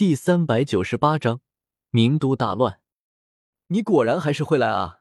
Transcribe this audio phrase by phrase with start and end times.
[0.00, 1.42] 第三百九十八章，
[1.90, 2.80] 名都大乱。
[3.66, 5.00] 你果然还是会来啊！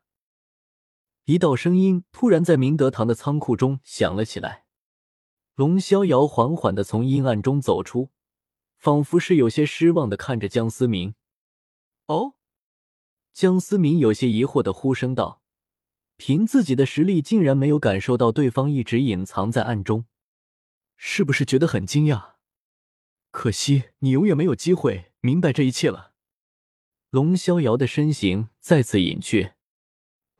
[1.23, 4.65] 一道声音突然在明德堂的仓库中响了起来。
[5.55, 8.09] 龙逍遥缓缓的从阴暗中走出，
[8.75, 11.15] 仿佛是有些失望的看着江思明。
[12.07, 12.33] 哦，
[13.31, 15.41] 江思明有些疑惑的呼声道
[16.17, 20.07] ：“凭自己的实力，竟然没有感受到对方一直隐藏在暗中，
[20.97, 22.33] 是不是觉得很惊讶？”
[23.31, 26.13] 可惜你永远没有机会明白这一切了。
[27.09, 29.53] 龙逍遥的身形再次隐去，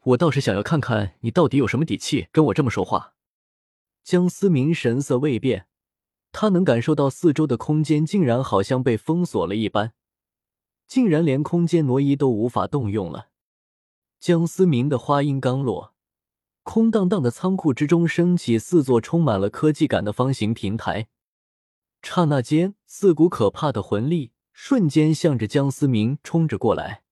[0.03, 3.15] 我倒是想要看看你到底有什么底气跟我这么说话。
[4.03, 5.67] 江思明神色未变，
[6.31, 9.93] 他能感受到四周的空间竟然好像被封锁了一般，
[10.87, 13.29] 竟然连空间挪移都无法动用了。
[14.19, 15.93] 江思明的话音刚落，
[16.63, 21.07] 空荡荡的仓库之中升起四座充满了科技感的方形平台。
[22.01, 27.03] 刹那间，四股可怕的魂力瞬间向着江思明冲着过来，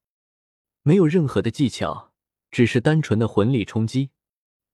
[0.82, 2.12] 没有任何的技巧，
[2.50, 4.12] 只是单纯的魂力冲击。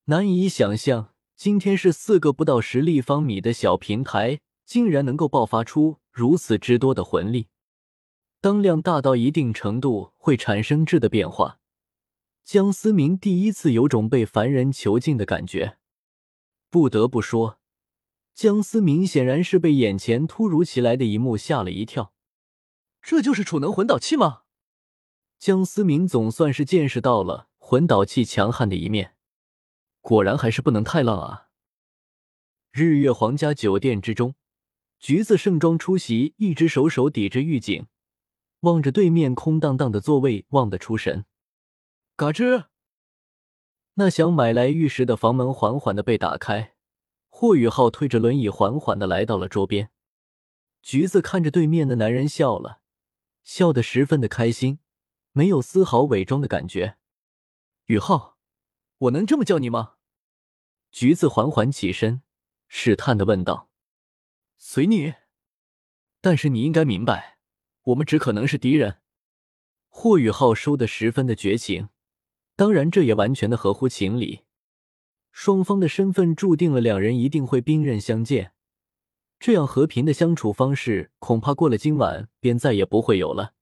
[0.04, 7.48] 难以想象，今天是四个不到十立方米的小平台，竟然能够爆发出如此之多的魂力。
[8.40, 11.58] 当量大到一定程度，会产生质的变化。
[12.44, 15.78] 江思明第一次有种被凡人囚禁的感觉。
[16.70, 17.58] 不得不说。
[18.34, 22.12] 江思明显然是被眼前突如其来的一幕吓了一跳，
[23.00, 24.42] 这就是储能魂导器吗？
[25.38, 29.14] 江思明总算是见识到了魂导器强悍的一面，
[30.00, 31.48] 果然还是不能太浪啊！
[32.72, 34.34] 日月皇家酒店之中，
[34.98, 37.86] 橘子盛装出席，一只手手抵着狱警，
[38.60, 41.24] 望着对面空荡荡的座位，望得出神。
[42.16, 42.64] 嘎吱，
[43.94, 46.73] 那想买来玉石的房门缓缓的被打开。
[47.46, 49.90] 霍雨浩推着轮椅缓缓的来到了桌边，
[50.80, 52.80] 橘子看着对面的男人笑了，
[53.42, 54.78] 笑得十分的开心，
[55.32, 56.96] 没有丝毫伪装的感觉。
[57.84, 58.38] 雨浩，
[58.96, 59.96] 我能这么叫你吗？
[60.90, 62.22] 橘子缓缓起身，
[62.66, 63.68] 试探的问道。
[64.56, 65.12] 随你，
[66.22, 67.36] 但是你应该明白，
[67.82, 69.02] 我们只可能是敌人。
[69.90, 71.90] 霍雨浩说的十分的绝情，
[72.56, 74.44] 当然这也完全的合乎情理。
[75.36, 78.54] 双方的身份注定了两人一定会兵刃相见，
[79.40, 83.52] 这样和平的相处方式恐怕过了今晚便再也不会有了。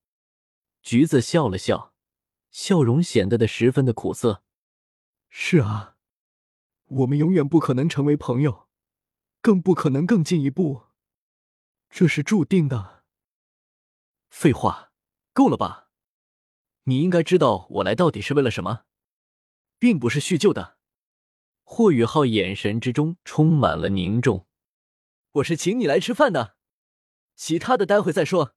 [0.82, 1.94] 橘子笑了笑，
[2.50, 4.42] 笑容显得的十分的苦涩。
[5.30, 5.96] 是啊，
[6.88, 8.68] 我们永远不可能成为朋友，
[9.40, 10.82] 更不可能更进一步，
[11.88, 13.04] 这是注定的。
[14.28, 14.92] 废话，
[15.32, 15.88] 够了吧？
[16.84, 18.84] 你应该知道我来到底是为了什么，
[19.78, 20.76] 并不是叙旧的。
[21.62, 24.46] 霍雨浩眼神之中充满了凝重。
[25.32, 26.56] 我是请你来吃饭的，
[27.34, 28.54] 其他的待会再说。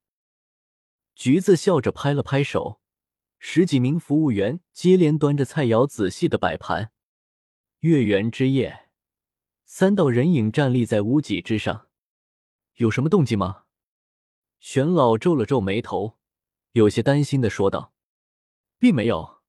[1.14, 2.82] 橘子笑着拍了拍手，
[3.38, 6.92] 十几名服务员接连端着菜肴仔细的摆盘。
[7.80, 8.90] 月圆之夜，
[9.64, 11.88] 三道人影站立在屋脊之上，
[12.74, 13.64] 有什么动静吗？
[14.58, 16.18] 玄老皱了皱眉头，
[16.72, 17.94] 有些担心的说道
[18.78, 19.42] ：“并没有，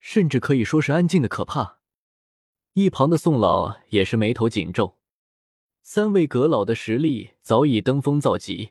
[0.00, 1.80] 甚至可以说是安静的可怕。”
[2.74, 4.96] 一旁的宋老也是眉头紧皱，
[5.82, 8.70] 三位阁老的实力早已登峰造极，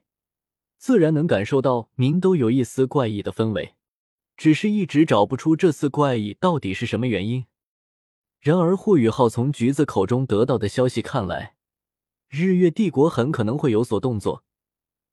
[0.79, 3.75] 自然能感受到您都有一丝怪异的氛围，
[4.35, 7.45] 只是一直找不出这次怪异到底是什么原因。
[8.39, 11.55] 然而霍雨浩从橘子口中得到的消息看来，
[12.27, 14.43] 日月帝国很可能会有所动作，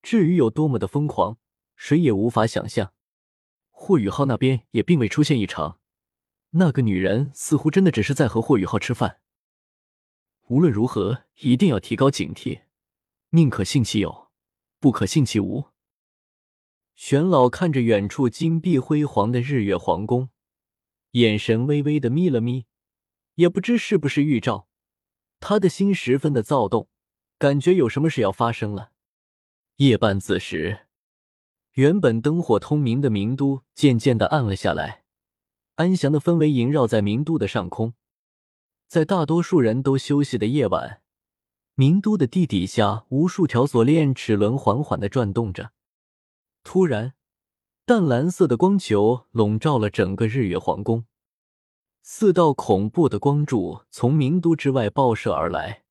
[0.00, 1.36] 至于有多么的疯狂，
[1.76, 2.94] 谁也无法想象。
[3.70, 5.78] 霍雨浩那边也并未出现异常。
[6.50, 9.20] 那个女人似乎真的只是在和霍雨浩吃饭。
[10.46, 12.62] 无论如何，一定要提高警惕，
[13.30, 14.30] 宁可信其有，
[14.80, 15.66] 不可信其无。
[16.94, 20.30] 玄老看着远处金碧辉煌的日月皇宫，
[21.12, 22.64] 眼神微微的眯了眯，
[23.34, 24.68] 也不知是不是预兆，
[25.38, 26.88] 他的心十分的躁动，
[27.38, 28.92] 感觉有什么事要发生了。
[29.76, 30.86] 夜半子时，
[31.74, 35.04] 原本灯火通明的明都渐渐的暗了下来。
[35.78, 37.94] 安详的氛围萦绕在名都的上空，
[38.88, 41.02] 在大多数人都休息的夜晚，
[41.76, 45.70] 名都的地底下，无数条锁链齿轮缓缓的转动着。
[46.64, 47.14] 突然，
[47.86, 51.04] 淡蓝色的光球笼罩了整个日月皇宫，
[52.02, 55.84] 四道恐怖的光柱从名都之外爆射而来，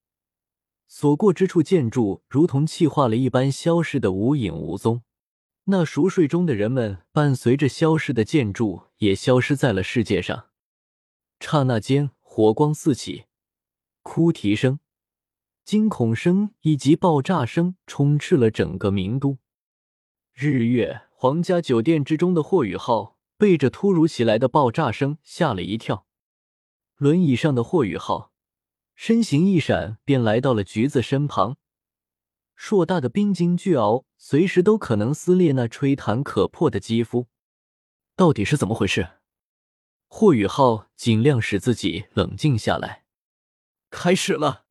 [0.90, 5.04] 所过之处建筑如同气化了一般，消失的无影无踪。
[5.70, 10.48] 那熟睡中的人们，伴随着消失的建筑，也消失在了世界上。
[11.42, 13.26] 刹那间，火光四起，
[14.02, 14.80] 哭啼声、
[15.66, 19.40] 惊恐声以及爆炸声充斥了整个名都。
[20.34, 26.06] 日月皇家酒店之中的霍雨浩被这突如其来的爆炸声吓了一跳。
[26.96, 28.32] 轮椅上的霍雨浩
[28.96, 31.58] 身形一闪，便来到了橘子身旁。
[32.58, 37.28] 硕大的冰晶巨鳌随时都可能撕裂那吹弹可破的肌肤。
[38.16, 39.20] 到底是怎么回事？
[40.08, 43.06] 霍雨浩尽量使自己冷静下来。
[43.92, 44.66] 开始了，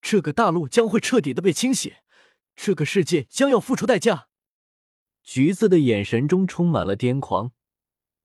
[0.00, 1.96] 这个大陆将会彻底的被清洗，
[2.56, 4.28] 这个世界将要付出代价。
[5.22, 7.52] 橘子的眼神中充满了癫狂，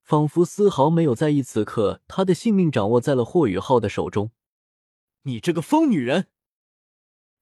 [0.01, 4.31] 仿佛丝毫没有在意此刻他的性命掌握在了霍雨浩的手中。
[5.23, 6.27] 你这个疯女人！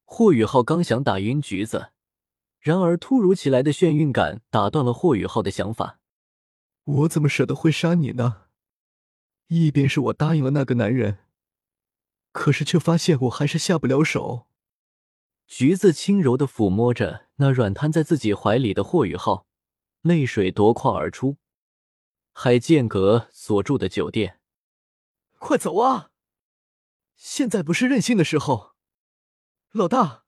[0.10, 1.92] 霍雨浩刚想打晕橘子，
[2.62, 6.00] 然而突如其来的眩晕感打断了霍雨浩的想法。
[6.86, 8.44] 我怎么舍得会杀你呢？
[9.48, 11.26] 一边是我答应了那个男人，
[12.32, 14.48] 可是却发现我还是下不了手。
[15.46, 19.46] 橘子轻柔的抚摸着那软瘫在自己怀里的霍雨浩，
[20.02, 21.36] 泪水夺眶而出。
[22.32, 24.40] 海剑阁所住的酒店，
[25.38, 26.12] 快走啊！
[27.14, 28.77] 现在不是任性的时候。
[29.78, 30.24] 老大，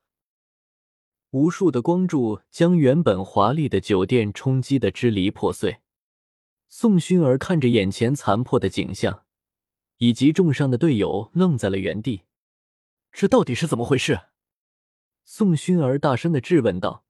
[1.31, 5.81] 无数的光柱将原本华丽的酒店冲击的支离破碎。
[6.67, 9.25] 宋薰儿看着眼前残破的景象，
[9.97, 12.25] 以及重伤的队友，愣在了原地。
[13.11, 14.27] 这到底是怎么回事？
[15.25, 17.03] 宋薰儿大声的质问道。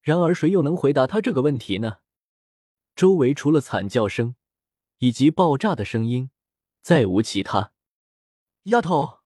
[0.00, 1.96] 然而，谁又能回答他这个问题呢？
[2.94, 4.36] 周围除了惨叫声
[4.98, 6.30] 以及爆炸的声音，
[6.82, 7.72] 再无其他。
[8.64, 9.22] 丫头，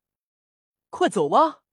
[0.88, 1.64] 快走吧！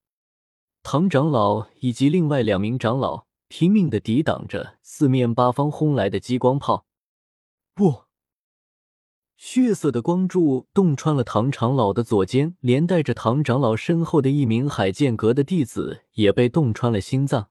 [0.88, 6.86] 唐长老以及另外两名长老拼命的抵挡着四面八方轰来的激光炮。
[7.74, 8.04] 不，
[9.36, 17.50] 血色的光柱洞穿了唐长老的左肩，连带着唐长老身后的一名海剑阁的弟子也被洞穿了心脏，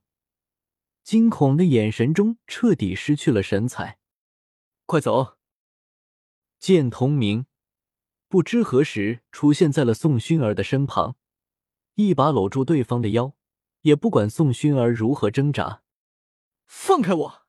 [1.02, 3.98] 惊恐的眼神中彻底失去了神采。
[4.87, 5.38] 快走！
[6.60, 7.46] 剑同明
[8.28, 11.16] 不知何时出现在了宋薰儿的身旁。
[11.94, 13.35] 一把搂住对方的腰，
[13.82, 15.82] 也不管宋薰儿如何挣扎。
[16.67, 17.43] 放开我！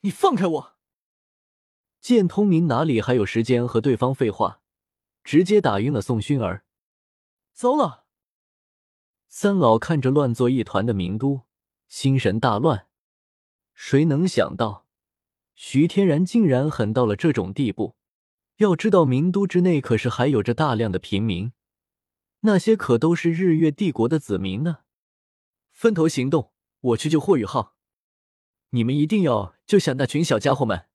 [0.00, 0.76] 你放开我！
[2.00, 4.60] 见通明哪里还有时间和对方废话，
[5.24, 6.64] 直接打晕了宋薰儿。
[7.52, 8.04] 糟了！
[9.28, 11.42] 三老看着乱作一团的名都，
[11.88, 12.88] 心神大乱。
[13.72, 14.86] 谁能想到，
[15.54, 17.96] 徐天然竟然狠到了这种地步？
[18.56, 21.52] 要知道，名都之内可是还有着大量的平民。
[22.40, 24.80] 那些可都是日月帝国的子民呢！
[25.72, 27.76] 分头行动，我去救霍雨浩。
[28.70, 30.86] 你们一定要救下那群小家伙们，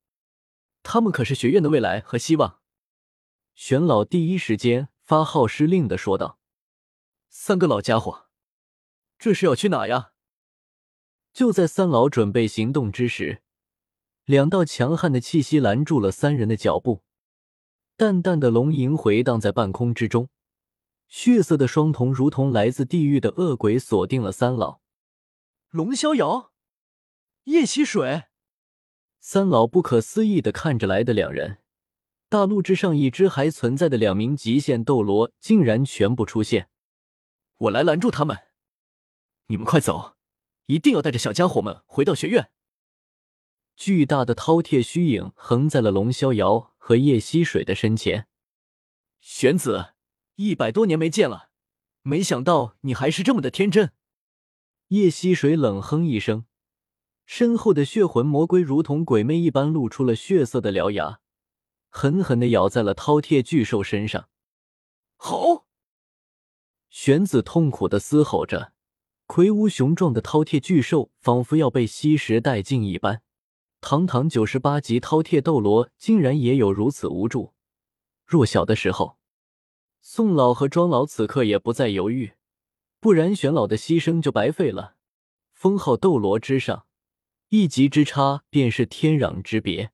[0.84, 2.60] 他们可是学院的未来和希望。
[3.54, 6.40] 玄老第一时间发号施令的说道
[7.30, 8.28] ：“三个老家伙，
[9.20, 10.14] 这是要去哪呀？”
[11.34, 13.42] 就在三老准备行动之时，
[14.26, 17.04] 两道强悍的气息拦住了三人的脚步，
[17.96, 20.30] 淡淡的龙吟回荡在半空之中。
[21.12, 24.80] 血色的双瞳如同来自地狱的恶鬼，锁定了三老。
[25.70, 26.54] 龙逍遥、
[27.44, 28.24] 叶溪水，
[29.20, 31.58] 三老不可思议的看着来的两人。
[32.30, 36.70] 大陆之上已知还存在的两名极限斗罗，竟然全部出现。
[37.58, 38.38] 我来拦住他们！
[39.48, 40.16] 你们快走，
[40.68, 42.52] 一定要带着小家伙们回到学院。
[43.76, 48.30] 巨大的饕餮虚影横在了龙逍遥和叶溪水的身前。
[49.20, 49.96] 玄子。
[50.44, 51.50] 一百多年没见了，
[52.02, 53.94] 没想到你还是这么的天真。
[54.88, 56.46] 叶溪水冷哼一声，
[57.26, 61.20] 身后的血魂魔龟如同鬼魅一般露出了血色的獠牙，
[61.90, 64.30] 狠狠的咬在了饕餮巨兽身上。
[65.16, 65.68] 吼！
[66.90, 68.74] 玄子痛苦的嘶吼着，
[69.28, 73.22] 魁梧雄壮的饕餮巨兽仿佛要被吸食殆尽一般。
[73.80, 77.54] 堂堂九十八级饕餮斗罗，竟然也有如此无助、
[78.26, 79.21] 弱小的时候。
[80.04, 82.34] 宋老和庄老此刻也不再犹豫，
[83.00, 84.96] 不然玄老的牺牲就白费了。
[85.54, 86.88] 封号斗罗之上，
[87.50, 89.92] 一级之差便是天壤之别。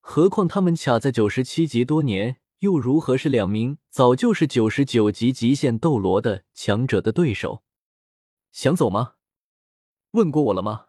[0.00, 7.62] 何况他们卡在九十七级多年，又如何是两名早就是九十九级极限斗罗的强者的对手？
[8.50, 9.14] 想走吗？
[10.10, 10.86] 问过我了吗？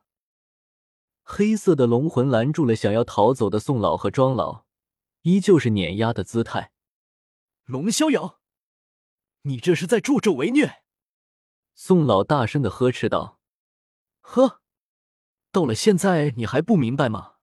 [1.21, 4.65] 黑色的龙魂拦住了想要逃走的宋老和庄老，
[5.21, 6.71] 依旧是碾压的姿态。
[7.65, 8.39] 龙逍遥。
[9.47, 10.81] 你这是在助纣为虐！
[11.75, 13.39] 宋老大声的呵斥道
[14.21, 14.61] ：“呵，
[15.51, 17.33] 到了现在你还不明白吗？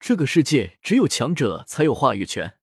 [0.00, 2.58] 这个世界只有强者才有话语权。”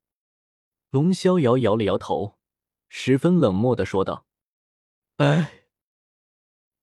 [0.89, 2.39] 龙逍遥摇了摇头，
[2.87, 4.25] 十分冷漠的说道
[5.17, 5.65] ：“哎。”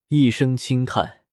[0.07, 1.25] 一声轻叹，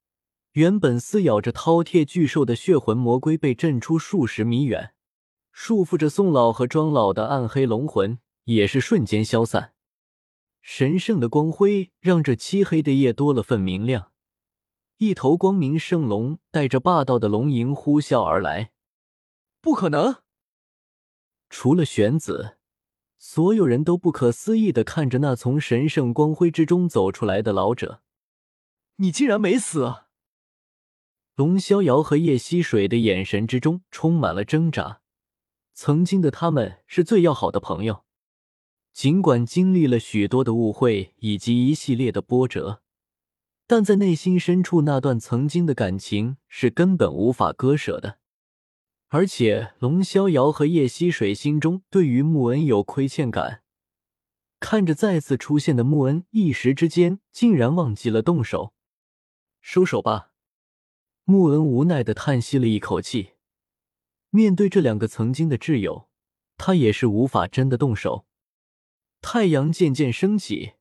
[0.55, 4.97] 原本撕咬着饕餮巨兽的血魂魔龟被震出数十米远，
[5.53, 9.74] 束缚着宋老和庄老的暗黑龙魂也是瞬间消散。
[10.67, 14.13] 神圣的光辉让这漆黑的夜多了份明亮。
[14.97, 18.73] 一头光明圣龙带着霸道的龙吟呼啸而来。
[19.61, 20.23] 不可能！
[21.51, 22.57] 除了玄子，
[23.19, 28.01] 所有人都不可思议的看着那从神圣光辉之中走出来的老者。
[28.97, 30.07] 你竟然没死！
[31.35, 35.03] 龙逍遥和叶溪水的眼神之中充满了挣扎。
[35.75, 38.04] 曾经的他们是最要好的朋友，
[38.95, 42.81] 尽管经历了许多的误会以及一系列的波折，
[43.67, 48.21] 但在内心深处，那段曾经的感情是根本无法割舍的。
[49.09, 53.63] 而且，龙逍遥和叶溪水心中对于穆恩有亏欠感，
[54.61, 58.75] 看着再次出现的穆恩，一时之间竟然忘记了动手。
[59.61, 60.31] 收手吧。
[61.25, 63.31] 穆恩无奈的叹息了一口气，
[64.31, 66.09] 面对这两个曾经的挚友，
[66.57, 68.27] 他也是无法真的动手。
[69.27, 70.75] 太阳渐渐升起，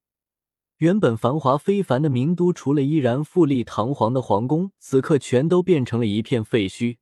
[0.75, 6.97] 原本繁华非凡的名都，除了依然富丽堂皇的皇宫，此刻全都变成了一片废墟。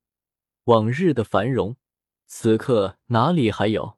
[0.65, 1.77] 往日的繁荣，
[2.27, 3.97] 此刻哪里还有？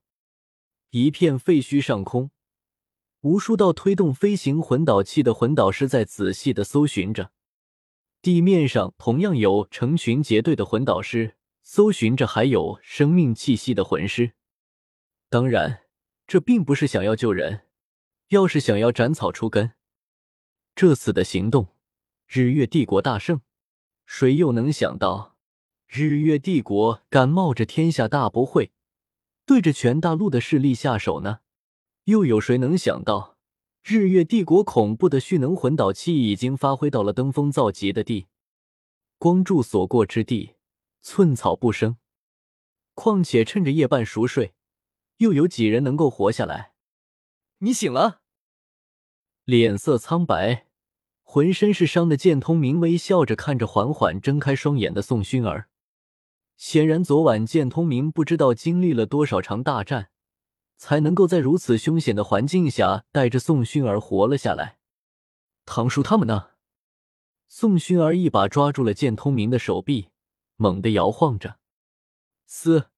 [0.92, 2.32] 一片废墟上空，
[3.20, 7.32] 无数道推动飞行魂导器的魂导师在仔细的搜寻着。
[8.22, 14.32] 地面上同样有成群结队的魂导师搜寻着，还有生命气息的魂师。
[15.30, 15.83] 当然，
[16.26, 17.68] 这并不是想要救人，
[18.30, 19.74] 要是想要斩草除根。
[20.76, 21.68] 这次的行动，
[22.28, 23.42] 日月帝国大胜，
[24.06, 25.36] 谁又能想到，
[25.88, 28.72] 日月帝国敢冒着天下大不讳，
[29.46, 31.42] 对着全大陆的势力下手呢？
[32.06, 33.38] 又有谁能想到？
[33.84, 38.28] 日月帝国恐怖的蓄能魂导器已经发挥到了登峰造极的地，
[39.18, 40.56] 光柱所过之地，
[41.02, 41.98] 寸草不生。
[42.94, 44.54] 况且趁着夜半熟睡，
[45.24, 46.74] 又有几人能够活下来？
[47.60, 48.22] 你醒了，
[49.46, 50.68] 脸色苍白，
[51.22, 55.70] 浑身是伤的剑通明微笑着看着缓缓睁开双眼的宋薰儿。
[56.58, 60.10] 显然，昨晚剑通明不知道经历了多少场大战。
[60.76, 64.80] 才能够在如此凶险的环境下带着宋薰儿活了下来。
[65.66, 66.50] 唐叔他们呢？
[67.48, 70.10] 宋薰儿一把抓住了剑通明的手臂，
[70.58, 71.58] 猛地摇晃着，
[72.46, 72.90] 撕！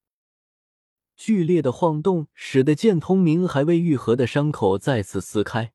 [1.16, 5.74] 剧烈的晃动使得剑通明还未愈合的伤口再次撕开，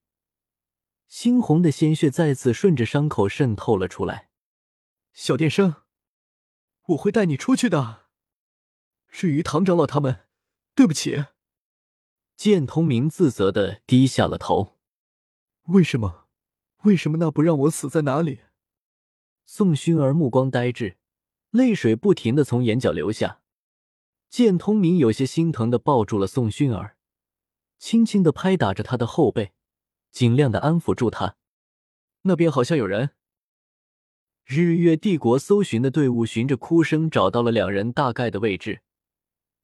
[1.10, 4.30] 猩红的鲜血再次顺着伤口渗透了出来。
[5.12, 5.76] 小电生，
[6.88, 8.06] 我会带你出去的。
[9.08, 10.26] 至于唐长老他们，
[10.74, 11.24] 对不起。
[12.36, 14.78] 剑通明自责的低下了头。
[15.64, 16.28] 为什么？
[16.84, 18.40] 为什么那不让我死在哪里？
[19.44, 20.96] 宋薰儿目光呆滞，
[21.50, 23.39] 泪水不停的从眼角流下。
[24.30, 26.96] 剑通明有些心疼的抱住了宋薰儿，
[27.78, 29.52] 轻轻的拍打着她的后背，
[30.12, 31.36] 尽量的安抚住她。
[32.22, 33.10] 那边好像有人。
[34.44, 38.82] 日月帝国搜寻的队伍循着哭声找到了两人大概的位置，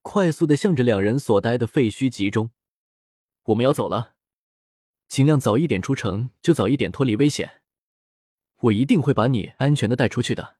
[0.03, 2.51] 快速的向着两人所待的废墟集中。
[3.45, 4.15] 我们要走了，
[5.07, 7.63] 尽量早一点出城，就早一点脱离危险。
[8.63, 10.57] 我一定会把你安全的带出去的。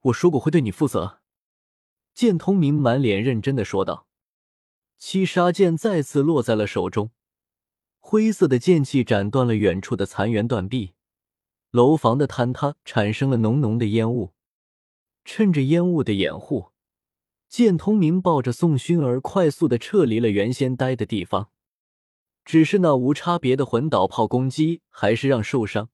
[0.00, 1.20] 我说过会对你负责。
[2.14, 4.06] 剑通明满脸认真的说道。
[4.96, 7.10] 七杀剑再次落在了手中，
[7.98, 10.94] 灰色的剑气斩断了远处的残垣断壁，
[11.70, 14.32] 楼房的坍塌产生了浓浓的烟雾。
[15.24, 16.70] 趁着烟雾的掩护，
[17.48, 21.50] 剑通明抱着宋薰儿快速的撤离了原先待的地方。
[22.44, 25.88] 只是那无差别的魂导炮攻击，还是让受伤、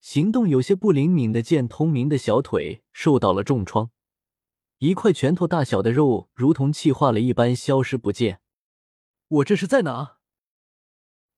[0.00, 3.90] 行动有些不灵敏的剑通明的小腿受到了重创，
[4.78, 8.40] 一块拳头大小的肉如同气化了一般消失不见。
[9.28, 10.18] 我这是在哪？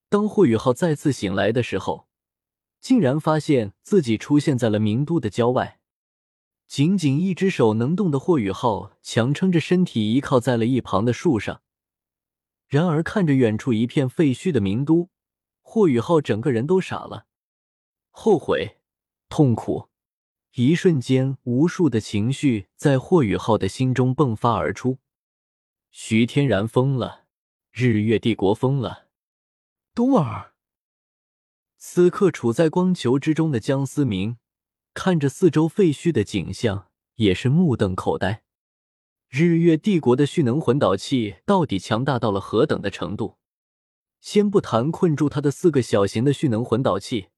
[0.08, 2.08] 当霍雨浩再次醒来的时候，
[2.80, 5.80] 竟然发现自己出现在了名都的郊外。
[6.66, 11.62] 仅仅一只手能动的霍雨浩强撑着身体，依靠在了一旁的树上。
[12.66, 15.08] 然而，看着远处一片废墟的名都，
[15.62, 17.26] 霍雨浩整个人都傻了。
[18.10, 18.80] 后悔、
[19.30, 19.88] 痛苦，
[20.54, 24.98] 一瞬间，无数的情绪在霍雨浩的心中迸发而出。
[25.90, 27.26] 徐天然疯了，
[27.70, 29.08] 日月帝国疯了。
[29.94, 30.54] 冬儿，
[31.76, 34.38] 此刻处在光球之中的江思明，
[34.94, 38.42] 看着四周废墟的景象，也是目瞪口呆。
[39.28, 43.36] 日月帝国的蓄能魂导器到底强大到了何等的程度？
[44.20, 47.28] 先不谈困住他的四个小型的蓄能魂导器，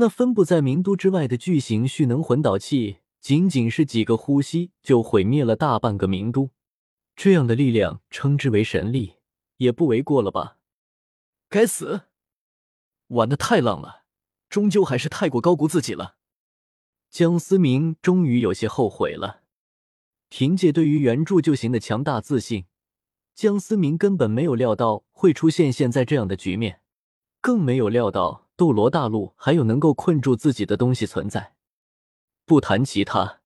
[0.00, 6.48] 那分布在名都之外的巨型蓄能魂导器，仅仅是几个呼吸就毁灭了大半个名都。
[7.14, 9.16] 这样的力量，称之为神力，
[9.58, 10.56] 也不为过了吧？
[11.50, 12.04] 该死，
[13.08, 14.04] 玩的太浪了，
[14.48, 16.16] 终究还是太过高估自己了。
[17.10, 19.42] 江思明终于有些后悔了。
[20.30, 22.64] 凭借对于原著就行的强大自信，
[23.34, 26.80] 江思明根本没有料到会出现现在这样的局面，
[27.42, 31.54] 更没有料到斗罗大陆还有能够困住自己的东西存在。
[32.44, 33.40] 不谈其他，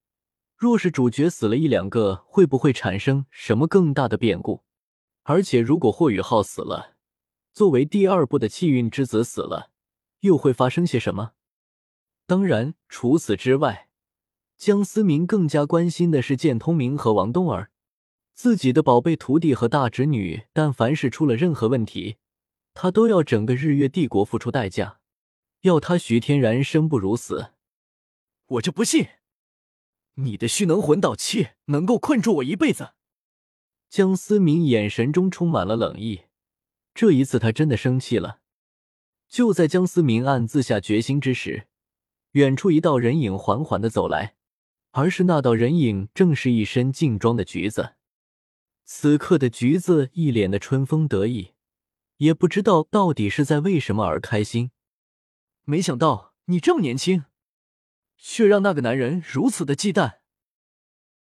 [0.57, 4.65] 若是主角死了一两个，会不会产生什么更大的变故？
[5.23, 6.95] 而且如果霍雨浩死了，
[7.53, 9.71] 作为第二部的气运之子死了，
[10.19, 11.31] 又会发生些什么？
[12.27, 13.87] 当然，除此之外，
[14.57, 17.71] 江思明更加关心的是剑通明和王冬儿，
[18.33, 20.43] 自己的宝贝徒弟和大侄女。
[20.51, 22.17] 但凡是出了任何问题，
[22.73, 24.99] 他都要整个日月帝国付出代价，
[25.65, 27.51] 要他徐天然生不如死。
[28.45, 29.07] 我就不信，
[30.15, 32.93] 你的虚能魂导器能够困住我一辈子。
[33.89, 36.25] 江思明眼神中充满了冷意，
[36.93, 38.41] 这一次他真的生气了。
[39.27, 41.67] 就在江思明暗自下决心之时。
[42.33, 44.35] 远处一道人影缓缓的走来，
[44.91, 47.93] 而是那道人影正是一身劲装的橘子。
[48.83, 51.53] 此刻的橘子一脸的春风得意，
[52.17, 54.69] 也不知道到底是在为什么而开心。
[55.65, 57.25] 没想到你这么年轻，
[58.17, 60.19] 却让那个男人如此的忌惮。